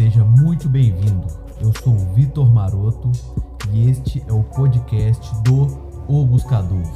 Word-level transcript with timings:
Seja 0.00 0.24
muito 0.24 0.66
bem-vindo. 0.66 1.26
Eu 1.60 1.74
sou 1.82 1.92
o 1.92 2.14
Vitor 2.14 2.50
Maroto 2.50 3.12
e 3.70 3.90
este 3.90 4.24
é 4.26 4.32
o 4.32 4.42
podcast 4.44 5.20
do 5.42 5.66
O 6.08 6.24
Buscador. 6.24 6.86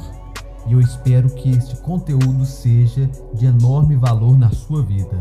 E 0.67 0.73
eu 0.73 0.79
espero 0.79 1.29
que 1.35 1.51
este 1.51 1.79
conteúdo 1.83 2.43
seja 2.43 3.05
de 3.31 3.45
enorme 3.45 3.95
valor 3.95 4.35
na 4.35 4.49
sua 4.49 4.81
vida. 4.81 5.19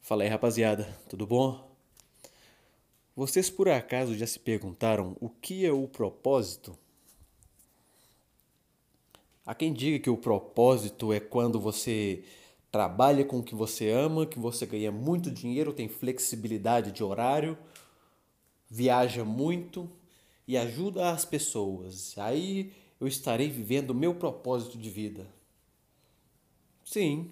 Fala 0.00 0.24
aí, 0.24 0.28
rapaziada, 0.28 0.88
tudo 1.08 1.24
bom? 1.24 1.72
Vocês 3.14 3.48
por 3.48 3.68
acaso 3.68 4.18
já 4.18 4.26
se 4.26 4.40
perguntaram 4.40 5.16
o 5.20 5.28
que 5.28 5.64
é 5.64 5.70
o 5.70 5.86
propósito? 5.86 6.76
Há 9.48 9.54
quem 9.54 9.72
diga 9.72 9.98
que 9.98 10.10
o 10.10 10.16
propósito 10.18 11.10
é 11.10 11.18
quando 11.18 11.58
você 11.58 12.22
trabalha 12.70 13.24
com 13.24 13.38
o 13.38 13.42
que 13.42 13.54
você 13.54 13.88
ama, 13.88 14.26
que 14.26 14.38
você 14.38 14.66
ganha 14.66 14.92
muito 14.92 15.30
dinheiro, 15.30 15.72
tem 15.72 15.88
flexibilidade 15.88 16.92
de 16.92 17.02
horário, 17.02 17.56
viaja 18.68 19.24
muito 19.24 19.90
e 20.46 20.54
ajuda 20.54 21.08
as 21.08 21.24
pessoas. 21.24 22.12
Aí 22.18 22.74
eu 23.00 23.08
estarei 23.08 23.48
vivendo 23.48 23.92
o 23.92 23.94
meu 23.94 24.14
propósito 24.14 24.76
de 24.76 24.90
vida. 24.90 25.26
Sim. 26.84 27.30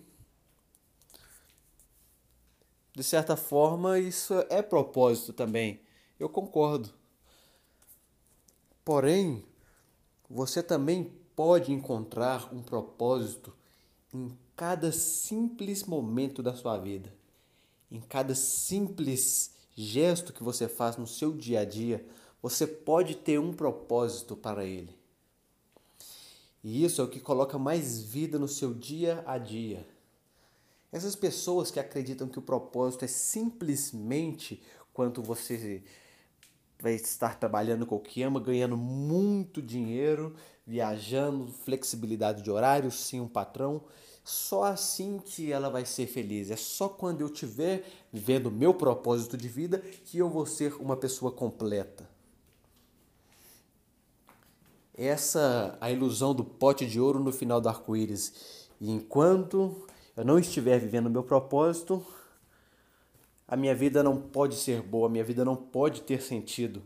De 2.95 3.05
certa 3.05 3.37
forma, 3.37 3.99
isso 3.99 4.33
é 4.49 4.63
propósito 4.63 5.35
também. 5.35 5.83
Eu 6.19 6.31
concordo. 6.31 6.95
Porém, 8.83 9.45
você 10.31 10.63
também 10.63 11.13
pode 11.37 11.71
encontrar 11.71 12.53
um 12.53 12.63
propósito 12.63 13.55
em 14.13 14.37
cada 14.57 14.91
simples 14.91 15.85
momento 15.85 16.43
da 16.43 16.55
sua 16.55 16.79
vida, 16.79 17.13
em 17.91 18.01
cada 18.01 18.35
simples 18.35 19.53
gesto 19.77 20.33
que 20.33 20.43
você 20.43 20.67
faz 20.67 20.97
no 20.97 21.07
seu 21.07 21.33
dia 21.33 21.61
a 21.61 21.65
dia, 21.65 22.05
você 22.41 22.67
pode 22.67 23.15
ter 23.17 23.39
um 23.39 23.53
propósito 23.53 24.35
para 24.35 24.65
ele. 24.65 24.97
E 26.65 26.83
isso 26.83 27.01
é 27.01 27.05
o 27.05 27.09
que 27.09 27.21
coloca 27.21 27.59
mais 27.59 28.03
vida 28.03 28.39
no 28.39 28.49
seu 28.49 28.73
dia 28.73 29.23
a 29.27 29.37
dia. 29.37 29.87
Essas 30.91 31.15
pessoas 31.15 31.71
que 31.71 31.79
acreditam 31.79 32.29
que 32.29 32.39
o 32.39 32.43
propósito 32.43 33.05
é 33.05 33.09
simplesmente 33.09 34.63
quanto 34.95 35.23
você 35.23 35.83
vai 36.79 36.95
estar 36.95 37.39
trabalhando 37.39 37.87
com 37.87 37.97
o 37.97 38.01
que 38.01 38.23
ama, 38.23 38.41
ganhando 38.41 38.77
muito 38.77 39.63
dinheiro, 39.63 40.35
viajando, 40.67 41.47
flexibilidade 41.47 42.43
de 42.43 42.51
horário, 42.51 42.91
sim, 42.91 43.21
um 43.21 43.29
patrão. 43.29 43.83
Só 44.25 44.65
assim 44.65 45.19
que 45.25 45.53
ela 45.53 45.71
vai 45.71 45.87
ser 45.87 46.07
feliz. 46.07 46.51
É 46.51 46.57
só 46.57 46.89
quando 46.89 47.21
eu 47.21 47.29
tiver 47.29 47.85
vivendo 48.13 48.47
o 48.47 48.51
meu 48.51 48.75
propósito 48.75 49.37
de 49.37 49.49
vida 49.49 49.79
que 49.79 50.19
eu 50.19 50.29
vou 50.29 50.45
ser 50.45 50.75
uma 50.81 50.97
pessoa 50.97 51.31
completa. 51.31 52.09
Essa 54.93 55.77
a 55.81 55.91
ilusão 55.91 56.35
do 56.35 56.43
pote 56.43 56.87
de 56.87 56.99
ouro 56.99 57.21
no 57.21 57.31
final 57.31 57.61
do 57.61 57.69
arco-íris. 57.69 58.67
Enquanto 58.81 59.87
eu 60.17 60.25
não 60.25 60.39
estiver 60.39 60.81
vivendo 60.81 61.07
o 61.07 61.11
meu 61.11 61.23
propósito, 61.23 62.05
a 63.49 63.57
minha 63.57 63.75
vida 63.75 64.03
não 64.03 64.21
pode 64.21 64.57
ser 64.57 64.83
boa, 64.83 65.07
a 65.07 65.11
minha 65.11 65.25
vida 65.25 65.45
não 65.45 65.55
pode 65.55 66.03
ter 66.03 66.21
sentido. 66.21 66.83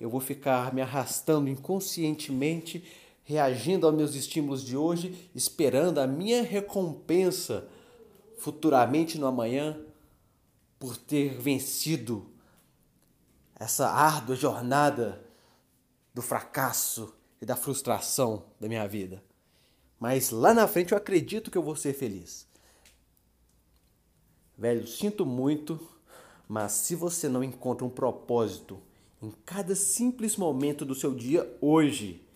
Eu 0.00 0.08
vou 0.08 0.20
ficar 0.20 0.72
me 0.74 0.80
arrastando 0.80 1.48
inconscientemente, 1.48 2.84
reagindo 3.24 3.86
aos 3.86 3.94
meus 3.94 4.14
estímulos 4.14 4.64
de 4.64 4.76
hoje, 4.76 5.30
esperando 5.34 5.98
a 5.98 6.06
minha 6.06 6.42
recompensa 6.42 7.68
futuramente 8.38 9.18
no 9.18 9.26
amanhã 9.26 9.78
por 10.78 10.96
ter 10.96 11.38
vencido 11.38 12.30
essa 13.58 13.88
árdua 13.88 14.36
jornada 14.36 15.24
do 16.14 16.22
fracasso 16.22 17.14
e 17.40 17.46
da 17.46 17.56
frustração 17.56 18.44
da 18.60 18.68
minha 18.68 18.86
vida. 18.86 19.22
Mas 19.98 20.30
lá 20.30 20.52
na 20.52 20.68
frente 20.68 20.92
eu 20.92 20.98
acredito 20.98 21.50
que 21.50 21.58
eu 21.58 21.62
vou 21.62 21.74
ser 21.74 21.94
feliz. 21.94 22.46
Velho, 24.58 24.86
sinto 24.86 25.26
muito, 25.26 25.78
mas 26.48 26.72
se 26.72 26.94
você 26.94 27.28
não 27.28 27.44
encontra 27.44 27.84
um 27.84 27.90
propósito 27.90 28.80
em 29.22 29.30
cada 29.44 29.74
simples 29.74 30.36
momento 30.36 30.84
do 30.84 30.94
seu 30.94 31.14
dia 31.14 31.56
hoje, 31.60 32.26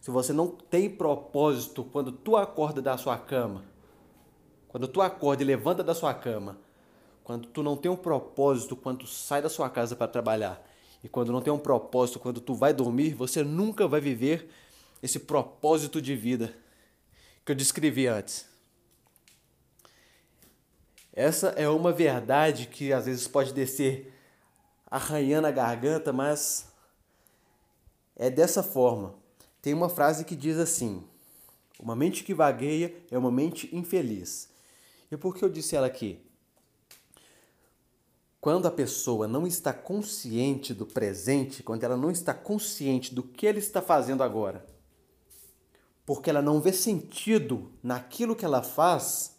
se 0.00 0.10
você 0.10 0.32
não 0.32 0.48
tem 0.48 0.88
propósito 0.88 1.84
quando 1.84 2.12
tu 2.12 2.36
acorda 2.36 2.80
da 2.80 2.96
sua 2.96 3.18
cama, 3.18 3.64
quando 4.68 4.88
tu 4.88 5.02
acorda 5.02 5.42
e 5.42 5.46
levanta 5.46 5.82
da 5.82 5.94
sua 5.94 6.14
cama, 6.14 6.58
quando 7.22 7.48
tu 7.48 7.62
não 7.62 7.76
tem 7.76 7.90
um 7.90 7.96
propósito 7.96 8.76
quando 8.76 9.00
tu 9.00 9.06
sai 9.06 9.42
da 9.42 9.48
sua 9.48 9.68
casa 9.68 9.94
para 9.94 10.08
trabalhar, 10.08 10.64
e 11.04 11.08
quando 11.08 11.30
não 11.32 11.42
tem 11.42 11.52
um 11.52 11.58
propósito 11.58 12.18
quando 12.18 12.40
tu 12.40 12.54
vai 12.54 12.72
dormir, 12.72 13.14
você 13.14 13.42
nunca 13.42 13.86
vai 13.86 14.00
viver 14.00 14.48
esse 15.02 15.18
propósito 15.18 16.00
de 16.00 16.16
vida 16.16 16.56
que 17.44 17.52
eu 17.52 17.56
descrevi 17.56 18.06
antes. 18.06 18.55
Essa 21.16 21.48
é 21.56 21.66
uma 21.66 21.92
verdade 21.92 22.66
que 22.66 22.92
às 22.92 23.06
vezes 23.06 23.26
pode 23.26 23.54
descer 23.54 24.12
arranhando 24.86 25.46
a 25.46 25.50
garganta, 25.50 26.12
mas 26.12 26.70
é 28.14 28.28
dessa 28.28 28.62
forma. 28.62 29.14
Tem 29.62 29.72
uma 29.72 29.88
frase 29.88 30.26
que 30.26 30.36
diz 30.36 30.58
assim: 30.58 31.02
Uma 31.80 31.96
mente 31.96 32.22
que 32.22 32.34
vagueia 32.34 32.94
é 33.10 33.16
uma 33.16 33.32
mente 33.32 33.74
infeliz. 33.74 34.50
E 35.10 35.16
por 35.16 35.34
que 35.34 35.42
eu 35.42 35.48
disse 35.48 35.74
ela 35.74 35.86
aqui? 35.86 36.20
Quando 38.38 38.66
a 38.66 38.70
pessoa 38.70 39.26
não 39.26 39.46
está 39.46 39.72
consciente 39.72 40.74
do 40.74 40.84
presente, 40.84 41.62
quando 41.62 41.82
ela 41.82 41.96
não 41.96 42.10
está 42.10 42.34
consciente 42.34 43.14
do 43.14 43.22
que 43.22 43.46
ela 43.46 43.58
está 43.58 43.80
fazendo 43.80 44.22
agora, 44.22 44.66
porque 46.04 46.28
ela 46.28 46.42
não 46.42 46.60
vê 46.60 46.74
sentido 46.74 47.72
naquilo 47.82 48.36
que 48.36 48.44
ela 48.44 48.62
faz, 48.62 49.35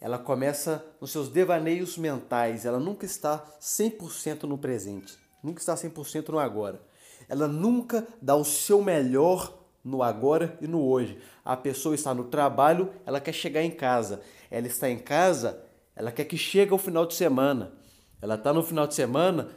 ela 0.00 0.18
começa 0.18 0.84
nos 1.00 1.10
seus 1.10 1.28
devaneios 1.28 1.98
mentais, 1.98 2.64
ela 2.64 2.78
nunca 2.78 3.04
está 3.04 3.44
100% 3.60 4.44
no 4.44 4.56
presente, 4.56 5.18
nunca 5.42 5.60
está 5.60 5.74
100% 5.74 6.28
no 6.28 6.38
agora. 6.38 6.80
Ela 7.28 7.48
nunca 7.48 8.06
dá 8.22 8.34
o 8.34 8.44
seu 8.44 8.80
melhor 8.82 9.58
no 9.84 10.02
agora 10.02 10.56
e 10.60 10.66
no 10.66 10.84
hoje. 10.86 11.18
A 11.44 11.56
pessoa 11.56 11.94
está 11.94 12.14
no 12.14 12.24
trabalho, 12.24 12.92
ela 13.04 13.20
quer 13.20 13.32
chegar 13.32 13.62
em 13.62 13.70
casa. 13.70 14.22
Ela 14.50 14.66
está 14.66 14.88
em 14.88 14.98
casa, 14.98 15.62
ela 15.94 16.12
quer 16.12 16.24
que 16.24 16.38
chegue 16.38 16.72
ao 16.72 16.78
final 16.78 17.04
de 17.04 17.14
semana. 17.14 17.72
Ela 18.20 18.34
está 18.34 18.52
no 18.52 18.62
final 18.62 18.86
de 18.86 18.94
semana, 18.94 19.48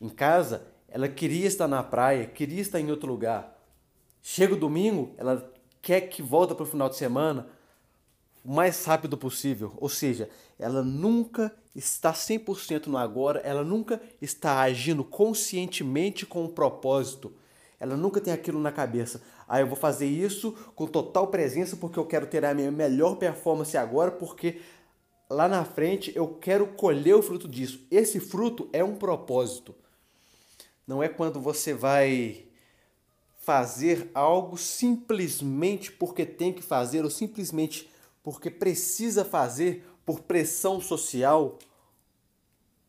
em 0.00 0.08
casa, 0.08 0.66
ela 0.88 1.08
queria 1.08 1.46
estar 1.46 1.68
na 1.68 1.82
praia, 1.82 2.26
queria 2.26 2.60
estar 2.60 2.80
em 2.80 2.90
outro 2.90 3.08
lugar. 3.08 3.58
Chega 4.22 4.54
o 4.54 4.58
domingo, 4.58 5.14
ela 5.18 5.52
quer 5.82 6.02
que 6.02 6.22
volta 6.22 6.54
para 6.54 6.64
o 6.64 6.66
final 6.66 6.88
de 6.88 6.96
semana, 6.96 7.46
o 8.44 8.52
mais 8.52 8.84
rápido 8.84 9.16
possível. 9.16 9.72
Ou 9.76 9.88
seja, 9.88 10.28
ela 10.58 10.82
nunca 10.82 11.54
está 11.74 12.12
100% 12.12 12.86
no 12.86 12.98
agora, 12.98 13.40
ela 13.40 13.64
nunca 13.64 14.00
está 14.20 14.60
agindo 14.60 15.04
conscientemente 15.04 16.26
com 16.26 16.44
um 16.44 16.48
propósito. 16.48 17.32
Ela 17.78 17.96
nunca 17.96 18.20
tem 18.20 18.32
aquilo 18.32 18.60
na 18.60 18.70
cabeça. 18.70 19.22
Ah, 19.48 19.60
eu 19.60 19.66
vou 19.66 19.76
fazer 19.76 20.06
isso 20.06 20.52
com 20.74 20.86
total 20.86 21.28
presença 21.28 21.76
porque 21.76 21.98
eu 21.98 22.04
quero 22.04 22.26
ter 22.26 22.44
a 22.44 22.52
minha 22.54 22.70
melhor 22.70 23.16
performance 23.16 23.76
agora, 23.76 24.10
porque 24.10 24.60
lá 25.30 25.48
na 25.48 25.64
frente 25.64 26.12
eu 26.14 26.28
quero 26.28 26.66
colher 26.66 27.14
o 27.14 27.22
fruto 27.22 27.48
disso. 27.48 27.80
Esse 27.90 28.20
fruto 28.20 28.68
é 28.72 28.84
um 28.84 28.96
propósito. 28.96 29.74
Não 30.86 31.02
é 31.02 31.08
quando 31.08 31.40
você 31.40 31.72
vai 31.72 32.44
fazer 33.38 34.10
algo 34.12 34.58
simplesmente 34.58 35.90
porque 35.90 36.26
tem 36.26 36.52
que 36.52 36.62
fazer 36.62 37.02
ou 37.02 37.10
simplesmente 37.10 37.90
porque 38.22 38.50
precisa 38.50 39.24
fazer 39.24 39.86
por 40.04 40.20
pressão 40.20 40.80
social 40.80 41.58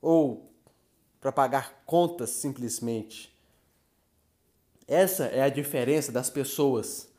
ou 0.02 0.52
para 1.20 1.32
pagar 1.32 1.84
contas 1.86 2.32
simplesmente. 2.32 3.32
Essa 4.88 5.26
é 5.26 5.42
a 5.42 5.50
diferença 5.50 6.12
das 6.12 6.30
pessoas 6.30 7.10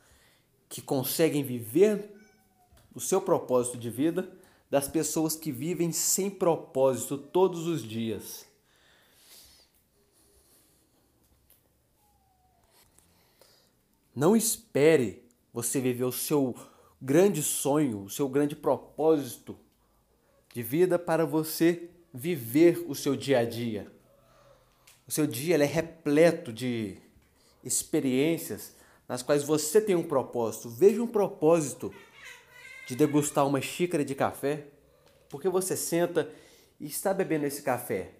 que 0.67 0.81
conseguem 0.81 1.43
viver 1.43 2.13
o 2.93 2.99
seu 2.99 3.21
propósito 3.21 3.77
de 3.77 3.89
vida 3.89 4.29
das 4.69 4.87
pessoas 4.87 5.35
que 5.35 5.51
vivem 5.51 5.91
sem 5.91 6.31
propósito 6.31 7.15
todos 7.15 7.67
os 7.67 7.83
dias. 7.83 8.45
Não 14.15 14.35
espere 14.35 15.23
você 15.53 15.79
viver 15.79 16.03
o 16.05 16.11
seu 16.11 16.55
grande 17.03 17.43
sonho, 17.43 18.03
o 18.03 18.09
seu 18.09 18.29
grande 18.29 18.55
propósito 18.55 19.59
de 20.53 20.63
vida 20.63 20.97
para 20.97 21.25
você 21.25 21.89
viver 22.13 22.85
o 22.87 22.95
seu 22.95 23.13
dia 23.13 23.39
a 23.39 23.43
dia. 23.43 23.91
O 25.05 25.11
seu 25.11 25.27
dia 25.27 25.55
é 25.55 25.65
repleto 25.65 26.53
de 26.53 26.97
experiências 27.61 28.73
nas 29.05 29.21
quais 29.21 29.43
você 29.43 29.81
tem 29.81 29.97
um 29.97 30.07
propósito. 30.07 30.69
Veja 30.69 31.03
um 31.03 31.07
propósito 31.07 31.93
de 32.87 32.95
degustar 32.95 33.45
uma 33.45 33.59
xícara 33.59 34.05
de 34.05 34.15
café? 34.15 34.67
Por 35.27 35.41
que 35.41 35.49
você 35.49 35.75
senta 35.75 36.31
e 36.79 36.85
está 36.85 37.13
bebendo 37.13 37.45
esse 37.45 37.61
café? 37.63 38.13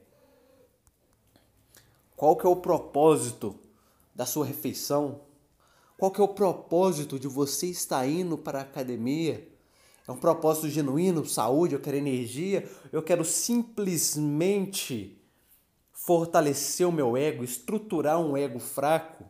Qual 2.18 2.36
que 2.36 2.46
é 2.46 2.50
o 2.50 2.58
propósito 2.58 3.58
da 4.14 4.26
sua 4.26 4.46
refeição? 4.46 5.22
Qual 5.98 6.12
que 6.12 6.20
é 6.20 6.24
o 6.24 6.28
propósito 6.28 7.20
de 7.20 7.28
você 7.28 7.68
estar 7.68 8.08
indo 8.08 8.38
para 8.38 8.60
a 8.60 8.64
academia? 8.64 9.48
É 10.08 10.12
um 10.12 10.18
propósito 10.18 10.70
genuíno, 10.70 11.26
saúde, 11.26 11.76
eu 11.76 11.80
quero 11.80 11.98
energia, 11.98 12.70
eu 12.92 13.02
quero 13.02 13.24
simplesmente 13.24 15.18
fortalecer 15.92 16.88
o 16.88 16.92
meu 16.92 17.16
ego, 17.16 17.44
estruturar 17.44 18.20
um 18.20 18.36
ego 18.36 18.60
fraco 18.60 19.24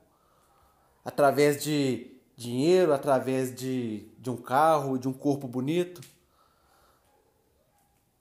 através 1.05 1.63
de 1.63 2.13
dinheiro, 2.35 2.93
através 2.93 3.53
de, 3.53 4.07
de 4.17 4.29
um 4.29 4.37
carro, 4.37 4.97
de 4.97 5.07
um 5.07 5.13
corpo 5.13 5.47
bonito? 5.47 6.01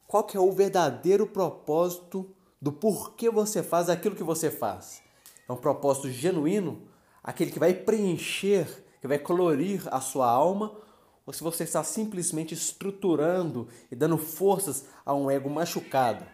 Qual 0.07 0.25
que 0.25 0.37
é 0.37 0.41
o 0.41 0.53
verdadeiro 0.53 1.27
propósito 1.27 2.35
do 2.61 2.71
porquê 2.71 3.31
você 3.31 3.63
faz 3.63 3.89
aquilo 3.89 4.15
que 4.15 4.23
você 4.23 4.51
faz? 4.51 5.03
É 5.49 5.53
um 5.53 5.57
propósito 5.57 6.11
genuíno, 6.11 6.83
aquele 7.23 7.51
que 7.51 7.59
vai 7.59 7.73
preencher, 7.73 8.67
que 9.01 9.07
vai 9.07 9.19
colorir 9.19 9.83
a 9.93 10.01
sua 10.01 10.29
alma, 10.29 10.77
ou 11.25 11.33
se 11.33 11.43
você 11.43 11.65
está 11.65 11.85
simplesmente 11.85 12.53
estruturando 12.53 13.69
e 13.91 13.97
dando 13.97 14.19
forças 14.19 14.87
a 15.05 15.15
um 15.15 15.31
ego 15.31 15.49
machucado. 15.49 16.27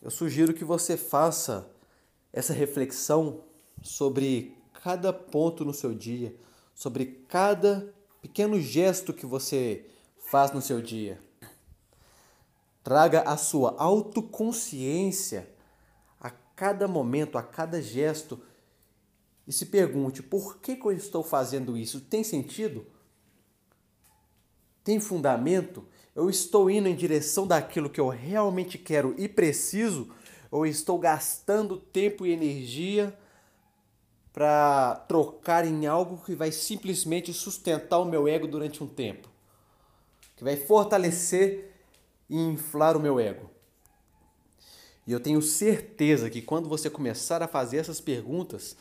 Eu 0.00 0.10
sugiro 0.10 0.54
que 0.54 0.64
você 0.64 0.96
faça 0.96 1.70
essa 2.32 2.52
reflexão 2.52 3.42
sobre 3.82 4.56
cada 4.82 5.12
ponto 5.12 5.64
no 5.64 5.72
seu 5.72 5.94
dia, 5.94 6.34
sobre 6.74 7.06
cada 7.28 7.94
pequeno 8.20 8.60
gesto 8.60 9.12
que 9.12 9.24
você 9.24 9.86
faz 10.18 10.50
no 10.50 10.60
seu 10.60 10.80
dia. 10.80 11.18
Traga 12.82 13.22
a 13.22 13.36
sua 13.36 13.74
autoconsciência 13.78 15.53
cada 16.56 16.86
momento, 16.86 17.36
a 17.36 17.42
cada 17.42 17.80
gesto 17.80 18.40
e 19.46 19.52
se 19.52 19.66
pergunte: 19.66 20.22
por 20.22 20.58
que, 20.58 20.76
que 20.76 20.86
eu 20.86 20.92
estou 20.92 21.22
fazendo 21.22 21.76
isso? 21.76 22.00
Tem 22.00 22.24
sentido? 22.24 22.86
Tem 24.82 25.00
fundamento? 25.00 25.86
Eu 26.14 26.30
estou 26.30 26.70
indo 26.70 26.88
em 26.88 26.94
direção 26.94 27.46
daquilo 27.46 27.90
que 27.90 28.00
eu 28.00 28.08
realmente 28.08 28.78
quero 28.78 29.14
e 29.18 29.28
preciso? 29.28 30.14
Ou 30.50 30.64
estou 30.66 30.98
gastando 30.98 31.76
tempo 31.76 32.24
e 32.24 32.32
energia 32.32 33.18
para 34.32 34.96
trocar 35.08 35.66
em 35.66 35.86
algo 35.86 36.22
que 36.24 36.34
vai 36.34 36.52
simplesmente 36.52 37.32
sustentar 37.32 37.98
o 37.98 38.04
meu 38.04 38.28
ego 38.28 38.46
durante 38.46 38.82
um 38.82 38.86
tempo? 38.86 39.28
Que 40.36 40.44
vai 40.44 40.56
fortalecer 40.56 41.72
e 42.28 42.38
inflar 42.38 42.96
o 42.96 43.00
meu 43.00 43.18
ego? 43.18 43.53
E 45.06 45.12
eu 45.12 45.20
tenho 45.20 45.42
certeza 45.42 46.30
que 46.30 46.40
quando 46.40 46.68
você 46.68 46.88
começar 46.88 47.42
a 47.42 47.48
fazer 47.48 47.78
essas 47.78 48.00
perguntas, 48.00 48.76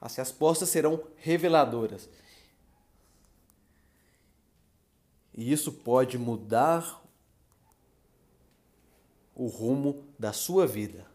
as 0.00 0.16
respostas 0.16 0.68
serão 0.68 1.02
reveladoras. 1.16 2.08
E 5.34 5.50
isso 5.50 5.72
pode 5.72 6.18
mudar 6.18 7.02
o 9.34 9.46
rumo 9.46 10.04
da 10.18 10.32
sua 10.32 10.66
vida. 10.66 11.06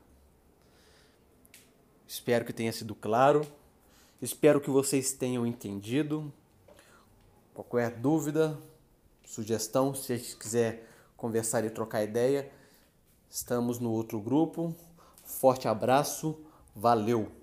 Espero 2.08 2.46
que 2.46 2.54
tenha 2.54 2.74
sido 2.74 2.96
claro. 2.96 3.46
Espero 4.20 4.60
que 4.60 4.70
vocês 4.70 5.12
tenham 5.12 5.46
entendido. 5.46 6.34
Qualquer 7.54 7.92
dúvida, 7.92 8.58
sugestão, 9.26 9.94
se 9.94 10.18
quiser 10.36 10.88
conversar 11.16 11.64
e 11.66 11.70
trocar 11.70 12.04
ideia, 12.04 12.52
estamos 13.30 13.80
no 13.80 13.92
outro 13.92 14.20
grupo. 14.20 14.76
Forte 15.24 15.68
abraço, 15.68 16.38
valeu! 16.76 17.37